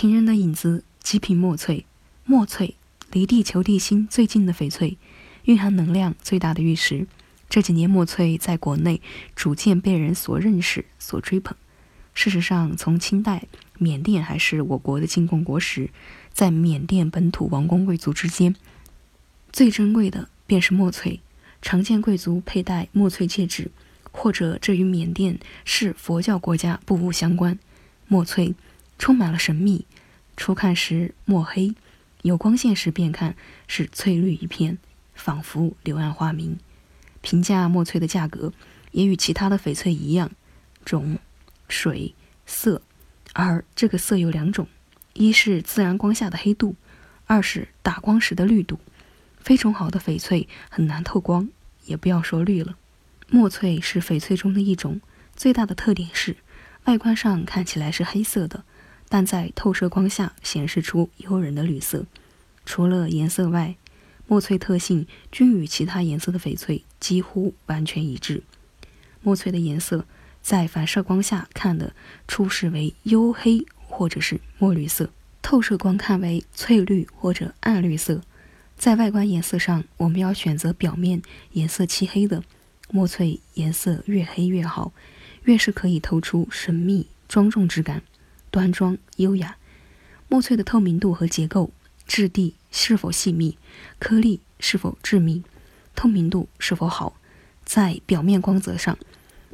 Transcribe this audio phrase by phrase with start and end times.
[0.00, 1.84] 情人的影子，极品墨翠。
[2.24, 2.76] 墨翠
[3.10, 4.96] 离地球地心最近的翡翠，
[5.46, 7.08] 蕴含能量最大的玉石。
[7.48, 9.02] 这几年，墨翠在国内
[9.34, 11.56] 逐渐被人所认识、所追捧。
[12.14, 15.90] 事实上，从清代，缅甸还是我国的进贡国时，
[16.32, 18.54] 在缅甸本土王公贵族之间，
[19.52, 21.18] 最珍贵的便是墨翠。
[21.60, 23.72] 常见贵族佩戴墨翠戒指，
[24.12, 27.58] 或者这与缅甸是佛教国家不无相关。
[28.06, 28.54] 墨翠
[28.98, 29.86] 充满了神秘，
[30.36, 31.74] 初看时墨黑，
[32.22, 34.78] 有光线时便看是翠绿一片，
[35.14, 36.58] 仿佛柳暗花明。
[37.20, 38.52] 评价墨翠的价格
[38.92, 40.30] 也与其他的翡翠一样，
[40.84, 41.18] 种、
[41.68, 42.14] 水、
[42.46, 42.82] 色，
[43.32, 44.68] 而这个色有两种：
[45.14, 46.76] 一是自然光下的黑度，
[47.26, 48.78] 二是打光时的绿度。
[49.40, 51.48] 非常好的翡翠很难透光，
[51.86, 52.76] 也不要说绿了。
[53.28, 55.00] 墨翠是翡翠中的一种，
[55.34, 56.36] 最大的特点是
[56.84, 58.64] 外观上看起来是黑色的，
[59.08, 62.04] 但在透射光下显示出诱人的绿色。
[62.64, 63.76] 除了颜色外，
[64.26, 68.42] 墨翠特性均与其他颜色的翡翠几乎完全一致。
[69.22, 70.04] 墨翠的颜色
[70.42, 71.94] 在反射光下看的
[72.26, 78.20] 初始为黝黑或者是墨绿色，透射光看为翠绿或者暗绿色。
[78.76, 82.44] 在外观颜色上，我们要选择表面颜色漆黑的
[82.90, 84.92] 墨翠，颜色越黑越好，
[85.44, 88.02] 越是可以透出神秘庄重之感，
[88.50, 89.56] 端庄优雅。
[90.28, 91.72] 墨翠的透明度和结构、
[92.06, 92.54] 质地。
[92.70, 93.56] 是否细密，
[93.98, 95.42] 颗粒是否致密，
[95.96, 97.16] 透明度是否好，
[97.64, 98.98] 在表面光泽上，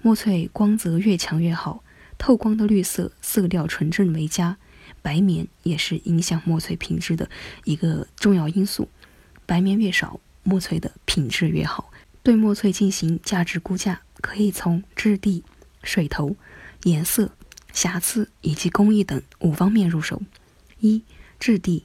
[0.00, 1.84] 墨翠光泽越强越好，
[2.16, 4.56] 透光的绿色色调纯正为佳。
[5.02, 7.28] 白棉也是影响墨翠品质的
[7.64, 8.88] 一个重要因素，
[9.44, 11.90] 白棉越少，墨翠的品质越好。
[12.22, 15.44] 对墨翠进行价值估价，可以从质地、
[15.82, 16.34] 水头、
[16.84, 17.30] 颜色、
[17.72, 20.22] 瑕疵以及工艺等五方面入手。
[20.80, 21.02] 一、
[21.38, 21.84] 质地。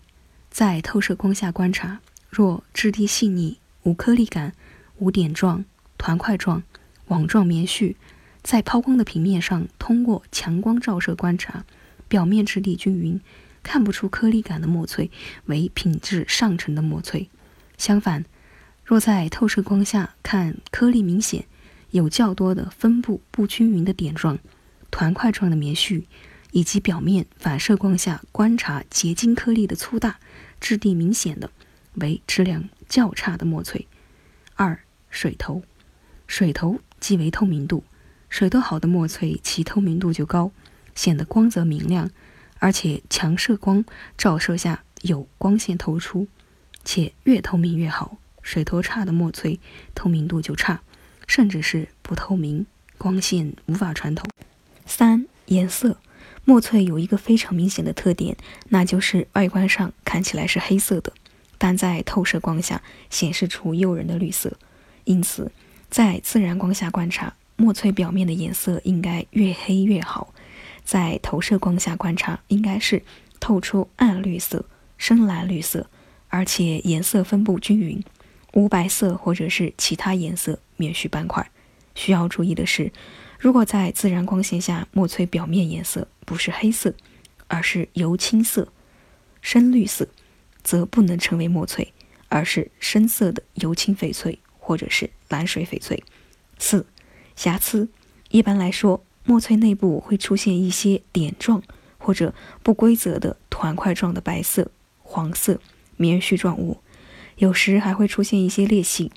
[0.50, 2.00] 在透射光下观察，
[2.32, 4.56] 若质地细腻、无颗粒感、
[4.98, 5.64] 无点状、
[6.00, 6.64] 团块状、
[7.10, 7.95] 网状棉絮，
[8.42, 11.64] 在抛光的平面上通过强光照射观察，
[12.08, 13.22] 表面质地均匀，
[13.61, 15.11] 看不出颗粒感的墨翠
[15.45, 17.30] 为品质上乘的墨翠。
[17.78, 18.26] 相反，
[18.84, 21.45] 若在透射光下看颗粒明显、
[21.92, 24.40] 有较多的分布不均匀的点状、
[24.98, 26.06] 团块状的棉絮，
[26.50, 30.18] 以及表面反射光下观察结晶颗粒的粗大。
[30.60, 31.52] 质地明显的
[31.94, 33.86] 为质量较差的墨翠。
[34.56, 34.80] 二、
[35.12, 35.62] 水头，
[36.26, 37.84] 水头即为透明度。
[38.28, 40.52] 水头好的墨翠，其透明度就高，
[40.96, 42.10] 显得光泽明亮，
[42.58, 43.86] 而且强射光
[44.18, 46.28] 照射下有光线透出，
[46.84, 48.18] 且越透明越好。
[48.42, 49.60] 水头差的墨翠，
[49.94, 50.82] 透明度就差，
[51.28, 52.66] 甚至是不透明，
[52.98, 54.26] 光线无法穿透。
[54.87, 55.98] 三、颜色。
[56.45, 58.37] 墨翠有一个非常明显的特点，
[58.70, 61.11] 那就是外观上看起来是黑色的，
[61.58, 64.58] 但在透射光下显示出诱人的绿色。
[65.03, 65.52] 因此，
[65.89, 70.33] 在自然光下观察，墨翠表面的颜色应该越黑越好；
[70.86, 73.04] 在投射光下观察，应该是
[73.42, 74.64] 透出暗绿色、
[74.98, 75.89] 深蓝绿色，
[76.30, 78.02] 而且颜色分布均匀，
[78.54, 81.52] 无白色或者是其他颜色棉絮斑块。
[81.93, 82.89] 需要注意的是。
[83.39, 86.93] 如果在自然光线下，墨翠表面颜色不是黑色，
[87.48, 88.67] 而是油青色、
[89.42, 90.08] 深绿色，
[90.64, 91.93] 则不能称为墨翠，
[92.30, 96.03] 而是深色的油青翡翠或者是蓝水翡翠。
[96.58, 96.86] 四、
[97.36, 97.89] 瑕疵。
[98.30, 101.64] 一般来说，墨翠内部会出现一些点状
[101.98, 102.33] 或者
[102.64, 105.61] 不规则的团块状的白色、黄色
[105.95, 106.80] 棉絮状物，
[107.37, 109.11] 有时还会出现一些裂隙，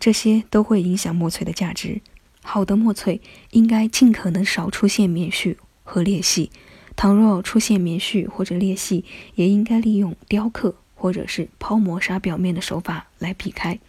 [0.00, 2.00] 这些都会影响墨翠的价值。
[2.48, 3.20] 好的墨翠
[3.50, 6.52] 应该尽可能少出现棉絮和裂隙，
[6.94, 13.80] 倘若出现棉絮或者裂隙，也应该利用雕刻或者是抛磨砂表面的手法来避开。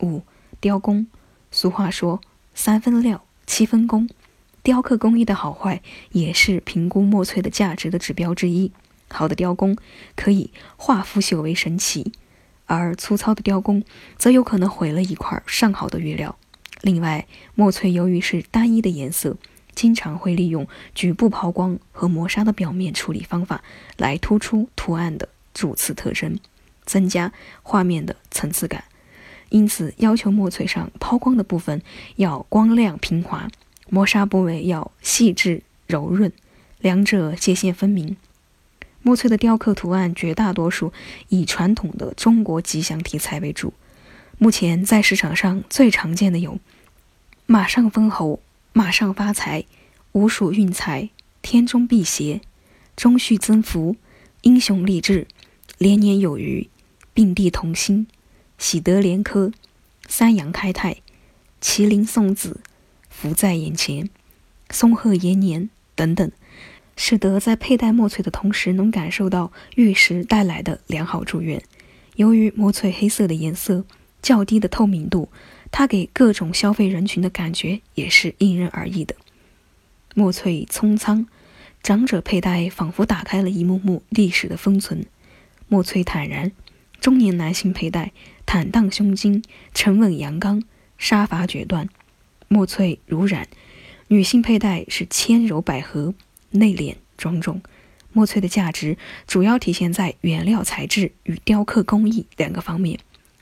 [0.00, 0.22] 五、
[0.60, 1.06] 雕工。
[1.50, 2.20] 俗话说
[2.54, 4.10] 三分料，七分工，
[4.62, 5.80] 雕刻工艺的好坏
[6.12, 8.72] 也是评估墨翠的价值的指标之一。
[9.08, 9.74] 好的雕工
[10.14, 12.12] 可以化腐朽为神奇，
[12.66, 13.82] 而粗糙的雕工
[14.18, 16.36] 则有可能毁了一块上好的玉料。
[16.86, 19.36] 另外，墨翠由于是单一的颜色，
[19.74, 23.64] 经常会利用局部抛光和磨砂的表面处理方法
[23.96, 26.38] 来突出图案的主次特征，
[26.84, 27.32] 增加
[27.64, 28.84] 画面的层次感。
[29.48, 31.82] 因此，要求墨翠上抛光的部分
[32.14, 33.50] 要光亮平滑，
[33.90, 36.30] 磨砂部位要细致柔润，
[36.78, 38.16] 两者界限分明。
[39.02, 40.92] 墨翠的雕刻图案绝大多数
[41.30, 43.74] 以传统的中国吉祥题材为主。
[44.38, 46.60] 目前在市场上最常见的有
[47.48, 48.40] “马上封侯
[48.74, 49.64] ”“马上发财
[50.12, 51.10] ”“五鼠运财
[51.42, 52.40] ”“天中辟邪
[52.96, 53.94] ”“中续增福
[54.42, 55.28] ”“英雄励志，
[55.78, 56.68] 连年有余，
[57.14, 58.08] 并蒂同心，
[58.58, 59.52] 喜得连科，
[60.08, 60.96] 三阳开泰，
[61.62, 62.58] 麒麟送子，
[63.08, 64.10] 福在眼前，
[64.70, 66.28] 松鹤延年等等，
[66.96, 71.62] 使得在佩戴墨翠的同时，能感受到玉石带来的良好祝愿。
[72.16, 73.84] 由于墨翠黑色的颜色
[74.20, 75.28] 较低的透明度，
[75.78, 79.14] 它给各种消费人群的感觉也是因人而异的。
[80.14, 81.26] 墨翠葱苍，
[81.82, 85.02] 长者佩戴仿佛打开了一幕幕历史的封存；
[85.68, 86.50] 墨翠坦然，
[86.98, 88.12] 中年男性佩戴
[88.46, 89.44] 坦荡胸襟，
[89.74, 90.62] 沉稳阳刚，
[90.96, 91.84] 杀伐决断；
[92.48, 93.46] 墨翠如染，
[94.08, 96.14] 女性佩戴是纤柔百合，
[96.52, 97.60] 内敛庄重。
[98.14, 98.96] 墨翠的价值
[99.26, 102.98] 主要体现在原料材质与雕刻工艺两个方面，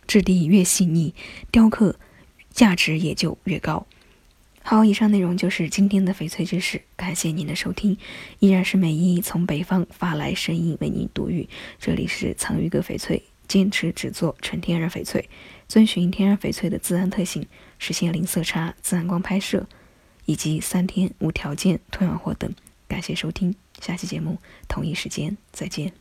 [0.08, 1.14] 质地越细腻，
[1.52, 1.94] 雕刻
[2.54, 3.86] 价值也就越高。
[4.62, 7.98] 好，以上内容就是今天的翡翠知识，感谢您的收听，
[8.38, 11.46] 依然是美伊从北方发来声音为您读语，
[11.78, 15.28] 这里是藏玉阁翡翠，坚持只做纯天然翡翠，
[15.68, 17.46] 遵循天然翡翠的自然特性，
[17.78, 19.66] 实现零色差、自然光拍摄
[20.24, 22.50] 以及三天无条件退换货等。
[22.88, 23.54] 感谢收听。
[23.82, 25.92] 下期节目同一时间再见。